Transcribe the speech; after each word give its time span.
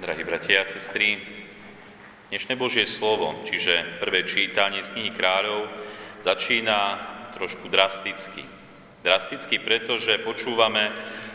Drahí 0.00 0.24
bratia 0.24 0.64
a 0.64 0.70
sestry, 0.72 1.20
dnešné 2.32 2.56
Božie 2.56 2.88
slovo, 2.88 3.36
čiže 3.44 4.00
prvé 4.00 4.24
čítanie 4.24 4.80
z 4.80 4.88
knihy 4.96 5.12
kráľov, 5.12 5.68
začína 6.24 6.96
trošku 7.36 7.68
drasticky. 7.68 8.40
Drasticky, 9.04 9.60
pretože 9.60 10.24
počúvame, 10.24 10.88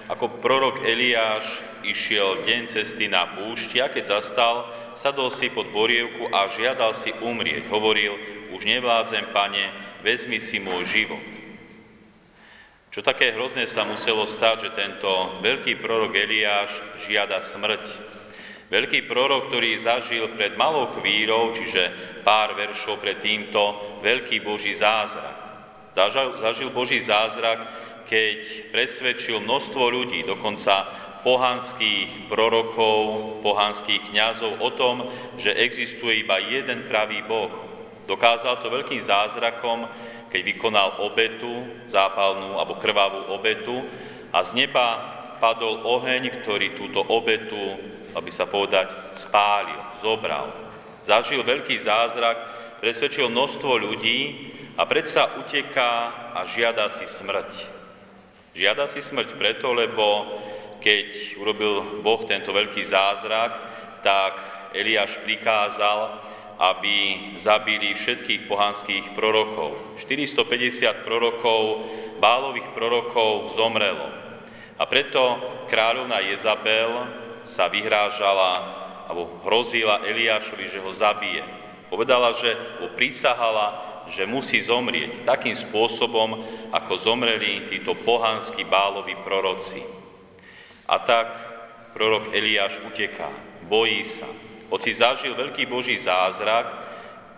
ako 0.10 0.42
prorok 0.42 0.82
Eliáš 0.82 1.46
išiel 1.86 2.42
deň 2.42 2.66
cesty 2.66 3.06
na 3.06 3.38
púšť 3.38 3.86
a 3.86 3.88
keď 3.94 4.18
zastal, 4.18 4.66
sadol 4.98 5.30
si 5.30 5.54
pod 5.54 5.70
borievku 5.70 6.34
a 6.34 6.50
žiadal 6.58 6.98
si 6.98 7.14
umrieť. 7.22 7.70
Hovoril, 7.70 8.18
už 8.50 8.66
nevládzem, 8.66 9.30
pane, 9.30 9.70
vezmi 10.02 10.42
si 10.42 10.58
môj 10.58 10.90
život. 10.90 11.22
Čo 12.90 13.06
také 13.06 13.30
hrozné 13.30 13.70
sa 13.70 13.86
muselo 13.86 14.26
stať, 14.26 14.58
že 14.66 14.70
tento 14.74 15.38
veľký 15.46 15.78
prorok 15.78 16.18
Eliáš 16.18 16.74
žiada 17.06 17.46
smrť. 17.46 18.16
Veľký 18.66 19.06
prorok, 19.06 19.54
ktorý 19.54 19.78
zažil 19.78 20.34
pred 20.34 20.58
malou 20.58 20.90
chvíľou, 20.98 21.54
čiže 21.54 21.94
pár 22.26 22.58
veršov 22.58 22.98
pred 22.98 23.22
týmto, 23.22 23.62
veľký 24.02 24.42
Boží 24.42 24.74
zázrak. 24.74 25.38
Zažil, 25.94 26.74
Boží 26.74 26.98
zázrak, 26.98 27.62
keď 28.10 28.70
presvedčil 28.74 29.38
množstvo 29.46 29.84
ľudí, 29.86 30.26
dokonca 30.26 31.06
pohanských 31.22 32.30
prorokov, 32.30 33.42
pohanských 33.42 34.14
kňazov 34.14 34.62
o 34.62 34.70
tom, 34.74 35.10
že 35.38 35.54
existuje 35.54 36.22
iba 36.22 36.38
jeden 36.42 36.86
pravý 36.90 37.22
Boh. 37.26 37.50
Dokázal 38.06 38.62
to 38.62 38.70
veľkým 38.70 39.02
zázrakom, 39.02 39.90
keď 40.30 40.42
vykonal 40.42 40.90
obetu, 41.02 41.66
zápalnú 41.90 42.58
alebo 42.58 42.78
krvavú 42.78 43.34
obetu 43.34 43.82
a 44.30 44.46
z 44.46 44.66
neba 44.66 44.86
padol 45.42 45.82
oheň, 45.86 46.44
ktorý 46.44 46.78
túto 46.78 47.02
obetu 47.02 47.95
aby 48.16 48.32
sa 48.32 48.48
povedať, 48.48 48.90
spálil, 49.12 49.78
zobral. 50.00 50.56
Zažil 51.04 51.44
veľký 51.44 51.76
zázrak, 51.78 52.38
presvedčil 52.80 53.28
množstvo 53.28 53.76
ľudí 53.78 54.20
a 54.80 54.88
predsa 54.88 55.36
uteká 55.38 55.92
a 56.34 56.48
žiada 56.48 56.88
si 56.90 57.06
smrť. 57.06 57.52
Žiada 58.56 58.88
si 58.88 59.04
smrť 59.04 59.36
preto, 59.36 59.76
lebo 59.76 60.26
keď 60.80 61.36
urobil 61.38 62.00
Boh 62.00 62.24
tento 62.24 62.56
veľký 62.56 62.82
zázrak, 62.88 63.52
tak 64.00 64.34
Eliáš 64.72 65.20
prikázal, 65.28 66.24
aby 66.56 67.32
zabili 67.36 67.92
všetkých 67.96 68.48
pohanských 68.48 69.12
prorokov. 69.12 70.00
450 70.00 71.04
prorokov, 71.04 71.84
bálových 72.24 72.72
prorokov 72.72 73.52
zomrelo. 73.52 74.08
A 74.80 74.84
preto 74.88 75.40
kráľovna 75.68 76.24
Jezabel 76.24 77.25
sa 77.46 77.70
vyhrážala 77.70 78.84
alebo 79.06 79.38
hrozila 79.46 80.02
Eliášovi, 80.02 80.66
že 80.70 80.82
ho 80.82 80.90
zabije. 80.90 81.46
Povedala, 81.94 82.34
že 82.34 82.58
ho 82.82 82.90
prísahala, 82.98 84.02
že 84.10 84.26
musí 84.26 84.62
zomrieť 84.62 85.26
takým 85.26 85.54
spôsobom, 85.54 86.42
ako 86.74 86.94
zomreli 86.98 87.70
títo 87.70 87.94
pohanskí 87.94 88.66
báloví 88.66 89.14
proroci. 89.22 89.82
A 90.90 91.02
tak 91.02 91.28
prorok 91.94 92.34
Eliáš 92.34 92.82
uteká, 92.86 93.30
bojí 93.70 94.02
sa. 94.02 94.30
Hoci 94.70 94.94
zažil 94.94 95.38
veľký 95.38 95.70
Boží 95.70 95.98
zázrak, 96.02 96.66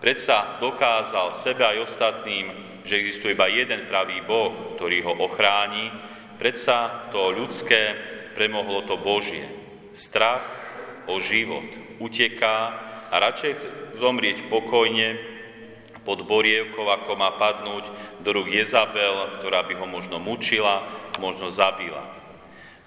predsa 0.00 0.60
dokázal 0.60 1.36
sebe 1.36 1.64
aj 1.64 1.84
ostatným, 1.84 2.52
že 2.88 2.96
existuje 2.96 3.36
iba 3.36 3.52
jeden 3.52 3.84
pravý 3.84 4.24
Boh, 4.24 4.76
ktorý 4.80 5.04
ho 5.04 5.12
ochráni, 5.28 5.92
predsa 6.40 7.08
to 7.12 7.36
ľudské 7.36 7.92
premohlo 8.32 8.88
to 8.88 8.96
Božie 8.96 9.67
strach 9.98 10.46
o 11.10 11.18
život, 11.18 11.66
uteká 11.98 12.58
a 13.10 13.14
radšej 13.18 13.52
chce 13.58 13.68
zomrieť 13.98 14.46
pokojne 14.46 15.18
pod 16.06 16.24
borievkou, 16.24 16.88
ako 16.88 17.20
má 17.20 17.36
padnúť 17.36 17.84
do 18.24 18.30
rúk 18.32 18.48
Jezabel, 18.48 19.42
ktorá 19.42 19.66
by 19.66 19.74
ho 19.76 19.86
možno 19.90 20.16
mučila, 20.16 20.86
možno 21.20 21.52
zabila. 21.52 22.00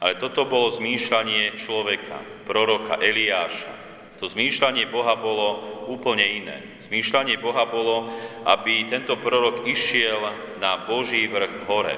Ale 0.02 0.18
toto 0.18 0.50
bolo 0.50 0.74
zmýšľanie 0.74 1.62
človeka, 1.62 2.18
proroka 2.50 2.98
Eliáša. 2.98 3.78
To 4.18 4.26
zmýšľanie 4.26 4.90
Boha 4.90 5.14
bolo 5.18 5.48
úplne 5.90 6.26
iné. 6.26 6.58
Zmýšľanie 6.82 7.38
Boha 7.42 7.66
bolo, 7.70 8.10
aby 8.46 8.90
tento 8.90 9.18
prorok 9.18 9.66
išiel 9.70 10.22
na 10.58 10.86
Boží 10.90 11.26
vrch 11.30 11.66
hore. 11.70 11.98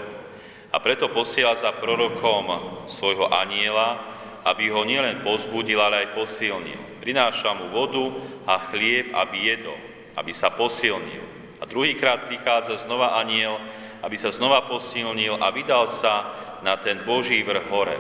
A 0.71 0.79
preto 0.79 1.11
posiela 1.11 1.55
za 1.55 1.71
prorokom 1.75 2.47
svojho 2.87 3.27
aniela, 3.27 4.12
aby 4.43 4.69
ho 4.71 4.83
nielen 4.83 5.23
pozbudil, 5.23 5.79
ale 5.79 6.07
aj 6.07 6.19
posilnil. 6.19 6.99
Prináša 6.99 7.55
mu 7.55 7.71
vodu 7.71 8.05
a 8.47 8.59
chlieb, 8.71 9.11
aby 9.15 9.37
jedol, 9.55 9.79
aby 10.19 10.31
sa 10.35 10.51
posilnil. 10.51 11.23
A 11.59 11.67
druhýkrát 11.67 12.27
prichádza 12.27 12.83
znova 12.83 13.15
aniel, 13.19 13.55
aby 14.03 14.19
sa 14.19 14.31
znova 14.31 14.67
posilnil 14.67 15.39
a 15.39 15.47
vydal 15.51 15.87
sa 15.87 16.35
na 16.59 16.75
ten 16.75 17.03
Boží 17.07 17.39
vrch 17.43 17.67
hore. 17.71 17.97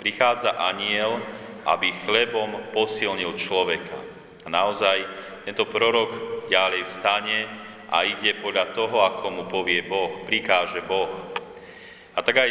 Prichádza 0.00 0.56
aniel, 0.56 1.20
aby 1.68 1.92
chlebom 2.04 2.72
posilnil 2.72 3.36
človeka. 3.36 4.00
A 4.44 4.48
naozaj 4.48 5.04
tento 5.44 5.68
prorok 5.68 6.42
ďalej 6.48 6.88
vstane 6.88 7.38
a 7.90 8.06
ide 8.06 8.38
podľa 8.40 8.72
toho, 8.72 9.02
ako 9.02 9.26
mu 9.32 9.42
povie 9.48 9.84
Boh, 9.84 10.24
prikáže 10.24 10.80
Boh. 10.86 11.10
A 12.16 12.22
tak 12.24 12.36
aj 12.40 12.50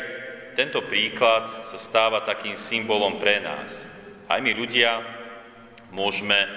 tento 0.56 0.80
príklad 0.88 1.68
sa 1.68 1.76
stáva 1.76 2.24
takým 2.24 2.56
symbolom 2.56 3.20
pre 3.20 3.44
nás. 3.44 3.84
Aj 4.32 4.40
my 4.40 4.56
ľudia 4.56 5.04
môžeme 5.92 6.48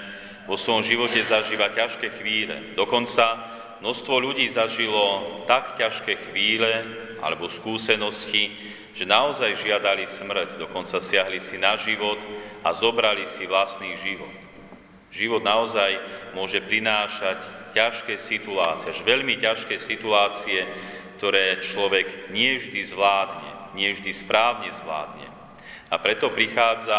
vo 0.47 0.55
svojom 0.55 0.81
živote 0.81 1.19
zažívať 1.21 1.71
ťažké 1.75 2.07
chvíle. 2.17 2.73
Dokonca 2.73 3.37
množstvo 3.83 4.15
ľudí 4.17 4.47
zažilo 4.49 5.43
tak 5.45 5.77
ťažké 5.77 6.31
chvíle 6.31 6.71
alebo 7.19 7.51
skúsenosti, 7.51 8.55
že 8.95 9.05
naozaj 9.05 9.59
žiadali 9.59 10.07
smrť, 10.07 10.57
dokonca 10.57 10.97
siahli 11.03 11.43
si 11.43 11.59
na 11.59 11.75
život 11.75 12.17
a 12.63 12.73
zobrali 12.73 13.27
si 13.27 13.45
vlastný 13.45 13.99
život. 14.01 14.33
Život 15.11 15.43
naozaj 15.43 15.99
môže 16.33 16.63
prinášať 16.63 17.37
ťažké 17.75 18.17
situácie, 18.17 18.89
až 18.89 18.99
veľmi 19.05 19.37
ťažké 19.37 19.77
situácie, 19.77 20.65
ktoré 21.19 21.59
človek 21.61 22.31
nie 22.33 22.57
vždy 22.57 22.81
zvládne 22.87 23.48
nie 23.73 23.91
vždy 23.93 24.11
správne 24.13 24.69
zvládne. 24.71 25.27
A 25.89 25.97
preto 25.97 26.29
prichádza 26.29 26.97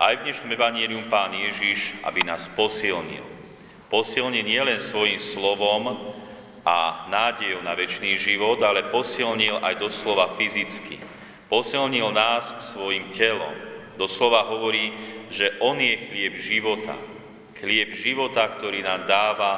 aj 0.00 0.20
v 0.20 0.24
dnešnom 0.24 0.52
Evangelium 0.56 1.12
Pán 1.12 1.36
Ježiš, 1.36 1.92
aby 2.08 2.24
nás 2.24 2.48
posilnil. 2.56 3.20
Posilnil 3.92 4.48
nielen 4.48 4.80
svojim 4.80 5.20
slovom 5.20 6.16
a 6.64 7.08
nádejou 7.12 7.60
na 7.60 7.76
väčší 7.76 8.16
život, 8.16 8.56
ale 8.64 8.88
posilnil 8.88 9.60
aj 9.60 9.76
doslova 9.76 10.32
fyzicky. 10.40 10.96
Posilnil 11.52 12.14
nás 12.16 12.72
svojim 12.72 13.12
telom. 13.12 13.52
Doslova 14.00 14.48
hovorí, 14.48 14.94
že 15.28 15.52
On 15.60 15.76
je 15.76 15.98
chlieb 16.08 16.34
života. 16.40 16.96
Chlieb 17.60 17.92
života, 17.92 18.48
ktorý 18.56 18.80
nám 18.80 19.04
dáva 19.04 19.52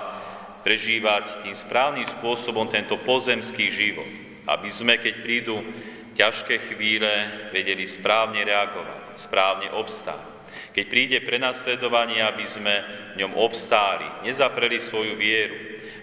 prežívať 0.67 1.47
tým 1.47 1.55
správnym 1.55 2.07
spôsobom 2.19 2.67
tento 2.67 2.99
pozemský 3.03 3.71
život. 3.71 4.11
Aby 4.47 4.71
sme, 4.75 4.99
keď 4.99 5.15
prídu 5.23 5.63
ťažké 6.13 6.73
chvíle 6.73 7.11
vedeli 7.53 7.89
správne 7.89 8.45
reagovať, 8.45 9.17
správne 9.17 9.69
obstáť. 9.73 10.33
Keď 10.73 10.85
príde 10.89 11.19
prenasledovanie, 11.21 12.25
aby 12.25 12.49
sme 12.49 12.75
v 13.13 13.25
ňom 13.25 13.37
obstáli, 13.37 14.09
nezapreli 14.25 14.81
svoju 14.81 15.21
vieru, 15.21 15.57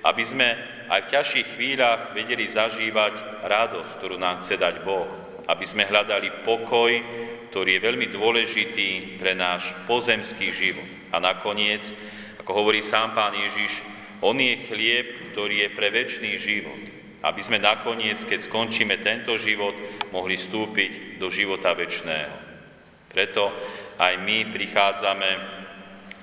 aby 0.05 0.23
sme 0.25 0.47
aj 0.89 0.99
v 1.05 1.11
ťažších 1.13 1.47
chvíľach 1.57 2.01
vedeli 2.13 2.45
zažívať 2.45 3.45
radosť, 3.45 3.91
ktorú 3.97 4.17
nám 4.21 4.45
chce 4.45 4.61
dať 4.61 4.85
Boh, 4.85 5.09
aby 5.49 5.65
sme 5.65 5.89
hľadali 5.89 6.45
pokoj, 6.45 6.91
ktorý 7.49 7.77
je 7.77 7.85
veľmi 7.85 8.07
dôležitý 8.13 9.17
pre 9.17 9.33
náš 9.33 9.73
pozemský 9.89 10.53
život. 10.53 10.85
A 11.09 11.17
nakoniec, 11.17 11.89
ako 12.37 12.61
hovorí 12.61 12.85
sám 12.85 13.17
pán 13.17 13.33
Ježiš, 13.33 13.81
on 14.21 14.37
je 14.37 14.69
chlieb, 14.69 15.33
ktorý 15.33 15.65
je 15.65 15.69
pre 15.73 15.89
väčší 15.89 16.37
život 16.37 16.98
aby 17.19 17.41
sme 17.43 17.59
nakoniec, 17.59 18.19
keď 18.23 18.39
skončíme 18.47 19.03
tento 19.03 19.35
život, 19.35 19.75
mohli 20.15 20.39
vstúpiť 20.39 21.19
do 21.19 21.27
života 21.27 21.75
väčšného. 21.75 22.35
Preto 23.11 23.51
aj 23.99 24.13
my 24.23 24.47
prichádzame 24.55 25.59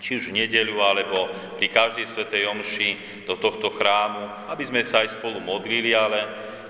či 0.00 0.20
už 0.20 0.30
v 0.30 0.44
nedeľu, 0.44 0.76
alebo 0.80 1.28
pri 1.56 1.72
každej 1.72 2.06
svetej 2.08 2.48
omši 2.52 2.90
do 3.24 3.36
tohto 3.40 3.72
chrámu, 3.72 4.48
aby 4.52 4.64
sme 4.64 4.84
sa 4.84 5.04
aj 5.04 5.16
spolu 5.16 5.40
modlili, 5.40 5.96
ale 5.96 6.20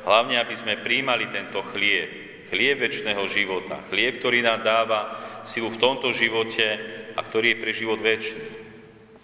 hlavne, 0.07 0.39
aby 0.39 0.55
sme 0.55 0.79
príjmali 0.79 1.27
tento 1.35 1.63
chlieb, 1.75 2.09
chlieb 2.51 2.79
väčšného 2.79 3.23
života, 3.27 3.83
chlieb, 3.91 4.23
ktorý 4.23 4.47
nám 4.47 4.63
dáva 4.63 5.01
silu 5.43 5.71
v 5.75 5.83
tomto 5.83 6.15
živote 6.15 6.67
a 7.15 7.21
ktorý 7.23 7.55
je 7.55 7.61
pre 7.63 7.73
život 7.75 7.99
väčší. 7.99 8.39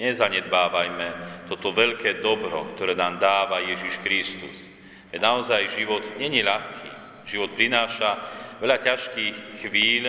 Nezanedbávajme 0.02 1.06
toto 1.46 1.70
veľké 1.70 2.18
dobro, 2.18 2.74
ktoré 2.74 2.98
nám 2.98 3.22
dáva 3.22 3.62
Ježiš 3.62 4.02
Kristus. 4.02 4.71
Veď 5.12 5.20
naozaj 5.20 5.76
život 5.76 6.00
není 6.16 6.40
ľahký. 6.40 6.88
Život 7.28 7.52
prináša 7.52 8.16
veľa 8.64 8.80
ťažkých 8.80 9.60
chvíľ, 9.60 10.04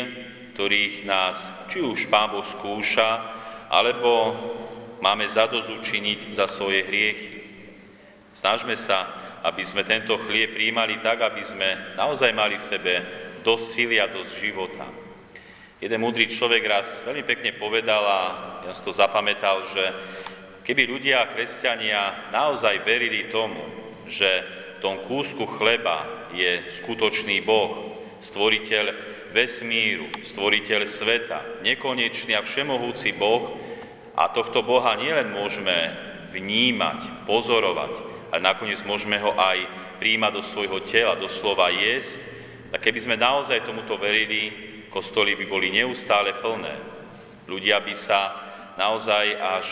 ktorých 0.56 1.04
nás 1.04 1.44
či 1.68 1.84
už 1.84 2.08
Pán 2.08 2.32
Boh 2.32 2.46
skúša, 2.46 3.20
alebo 3.68 4.32
máme 5.04 5.28
zadozučiniť 5.28 6.32
za 6.32 6.48
svoje 6.48 6.88
hriechy. 6.88 7.44
Snažme 8.32 8.80
sa, 8.80 9.12
aby 9.44 9.68
sme 9.68 9.84
tento 9.84 10.16
chlieb 10.24 10.56
príjmali 10.56 11.04
tak, 11.04 11.20
aby 11.20 11.44
sme 11.44 12.00
naozaj 12.00 12.32
mali 12.32 12.56
v 12.56 12.64
sebe 12.64 12.94
dosť 13.44 13.66
sily 13.76 14.00
a 14.00 14.08
dosť 14.08 14.34
života. 14.40 14.88
Jeden 15.84 16.00
múdry 16.00 16.32
človek 16.32 16.64
raz 16.64 17.04
veľmi 17.04 17.28
pekne 17.28 17.52
povedal 17.60 18.08
a 18.08 18.22
ja 18.64 18.72
som 18.72 18.88
to 18.88 18.96
zapamätal, 18.96 19.68
že 19.68 19.84
keby 20.64 20.88
ľudia 20.88 21.28
kresťania 21.36 22.32
naozaj 22.32 22.88
verili 22.88 23.28
tomu, 23.28 23.60
že 24.08 24.63
tom 24.84 25.00
kúsku 25.08 25.48
chleba 25.48 26.28
je 26.36 26.68
skutočný 26.68 27.40
Boh, 27.48 27.96
stvoriteľ 28.20 28.92
vesmíru, 29.32 30.12
stvoriteľ 30.20 30.84
sveta, 30.84 31.64
nekonečný 31.64 32.36
a 32.36 32.44
všemohúci 32.44 33.16
Boh, 33.16 33.56
a 34.14 34.30
tohto 34.30 34.62
Boha 34.62 34.94
nielen 35.00 35.32
môžeme 35.32 35.90
vnímať, 36.36 37.26
pozorovať, 37.26 37.94
ale 38.30 38.44
nakoniec 38.44 38.84
môžeme 38.86 39.18
ho 39.24 39.34
aj 39.40 39.64
príjmať 40.04 40.32
do 40.36 40.44
svojho 40.44 40.80
tela, 40.86 41.18
do 41.18 41.32
slova 41.32 41.72
jesť. 41.74 42.20
A 42.70 42.78
keby 42.78 43.00
sme 43.02 43.16
naozaj 43.18 43.66
tomuto 43.66 43.98
verili, 43.98 44.52
kostoly 44.94 45.34
by 45.34 45.46
boli 45.50 45.74
neustále 45.74 46.36
plné. 46.44 46.78
Ľudia 47.50 47.82
by 47.82 47.94
sa 47.98 48.22
naozaj 48.78 49.26
až 49.38 49.68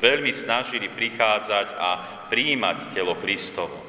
veľmi 0.00 0.32
snažili 0.32 0.88
prichádzať 0.88 1.66
a 1.76 1.90
príjmať 2.32 2.96
telo 2.96 3.16
Kristovo. 3.20 3.83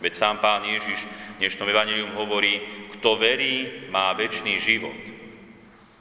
Veď 0.00 0.12
sám 0.14 0.36
pán 0.38 0.64
Ježiš 0.64 1.00
v 1.36 1.46
dnešnom 1.46 1.68
evanelium 1.68 2.12
hovorí, 2.16 2.60
kto 2.98 3.16
verí, 3.16 3.88
má 3.92 4.12
väčší 4.12 4.60
život. 4.60 4.96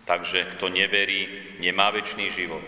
Takže 0.06 0.56
kto 0.56 0.69
neverí, 0.69 1.56
nemá 1.59 1.89
väčší 1.92 2.30
život 2.31 2.63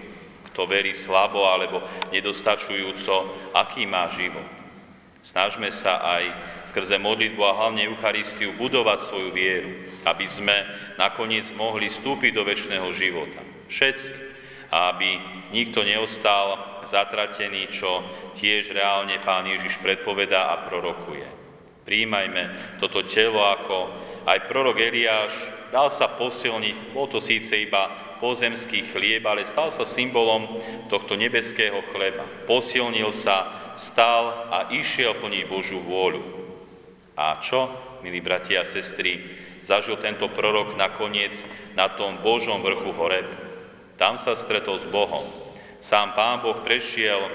kto 0.58 0.66
verí 0.66 0.98
slabo 0.98 1.46
alebo 1.46 1.86
nedostačujúco, 2.10 3.30
aký 3.54 3.86
má 3.86 4.10
život. 4.10 4.42
Snažme 5.22 5.70
sa 5.70 6.02
aj 6.02 6.24
skrze 6.66 6.98
modlitbu 6.98 7.38
a 7.46 7.58
hlavne 7.62 7.86
Eucharistiu 7.86 8.58
budovať 8.58 9.06
svoju 9.06 9.30
vieru, 9.38 9.70
aby 10.02 10.26
sme 10.26 10.66
nakoniec 10.98 11.46
mohli 11.54 11.94
vstúpiť 11.94 12.34
do 12.34 12.42
väčšného 12.42 12.90
života. 12.98 13.38
Všetci. 13.70 14.10
A 14.74 14.98
aby 14.98 15.22
nikto 15.54 15.86
neostal 15.86 16.77
zatratený, 16.88 17.70
čo 17.70 18.02
tiež 18.40 18.72
reálne 18.72 19.20
Pán 19.20 19.46
Ježiš 19.46 19.78
predpovedá 19.84 20.56
a 20.56 20.66
prorokuje. 20.66 21.28
Príjmajme 21.84 22.76
toto 22.84 23.04
telo, 23.08 23.44
ako 23.44 23.92
aj 24.28 24.48
prorok 24.52 24.80
Eliáš 24.80 25.32
dal 25.72 25.88
sa 25.92 26.12
posilniť, 26.12 26.92
bol 26.92 27.08
to 27.08 27.24
síce 27.24 27.52
iba 27.56 28.08
pozemský 28.20 28.92
chlieb, 28.92 29.24
ale 29.24 29.46
stal 29.46 29.70
sa 29.70 29.86
symbolom 29.86 30.60
tohto 30.90 31.14
nebeského 31.16 31.80
chleba. 31.94 32.26
Posilnil 32.50 33.14
sa, 33.14 33.72
stal 33.78 34.50
a 34.50 34.74
išiel 34.74 35.16
plniť 35.22 35.44
Božú 35.48 35.80
vôľu. 35.86 36.24
A 37.14 37.38
čo, 37.42 37.70
milí 38.02 38.22
bratia 38.22 38.66
a 38.66 38.70
sestry, 38.70 39.22
zažil 39.62 39.98
tento 40.02 40.28
prorok 40.34 40.74
nakoniec 40.76 41.38
na 41.78 41.90
tom 41.90 42.20
Božom 42.20 42.62
vrchu 42.66 42.90
Horeb? 42.94 43.30
Tam 43.98 44.18
sa 44.18 44.38
stretol 44.38 44.78
s 44.78 44.86
Bohom. 44.86 45.26
Sám 45.88 46.20
Pán 46.20 46.44
Boh 46.44 46.68
prešiel 46.68 47.32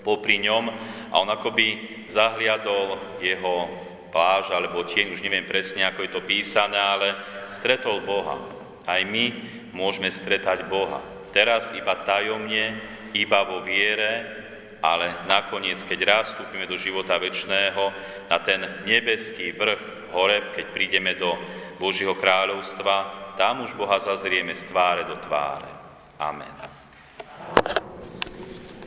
popri 0.00 0.40
ňom 0.40 0.72
a 1.12 1.20
on 1.20 1.28
akoby 1.28 2.00
zahliadol 2.08 3.20
jeho 3.20 3.68
pláž 4.08 4.56
alebo 4.56 4.88
tieň, 4.88 5.12
už 5.12 5.20
neviem 5.20 5.44
presne, 5.44 5.84
ako 5.84 6.08
je 6.08 6.10
to 6.16 6.24
písané, 6.24 6.80
ale 6.80 7.12
stretol 7.52 8.00
Boha. 8.00 8.40
Aj 8.88 9.04
my 9.04 9.36
môžeme 9.76 10.08
stretať 10.08 10.64
Boha. 10.64 11.04
Teraz 11.36 11.76
iba 11.76 11.92
tajomne, 12.08 12.80
iba 13.12 13.44
vo 13.44 13.60
viere, 13.60 14.32
ale 14.80 15.28
nakoniec, 15.28 15.84
keď 15.84 15.98
raz 16.08 16.32
vstúpime 16.32 16.64
do 16.64 16.80
života 16.80 17.20
väčšného, 17.20 17.84
na 18.32 18.38
ten 18.40 18.64
nebeský 18.88 19.52
vrch 19.52 20.08
hore, 20.16 20.56
keď 20.56 20.72
prídeme 20.72 21.20
do 21.20 21.36
Božieho 21.76 22.16
kráľovstva, 22.16 22.96
tam 23.36 23.68
už 23.68 23.76
Boha 23.76 24.00
zazrieme 24.00 24.56
z 24.56 24.72
tváre 24.72 25.04
do 25.04 25.20
tváre. 25.20 25.68
Amen. 26.16 26.83
Thank 27.52 27.78
you. 27.78 27.83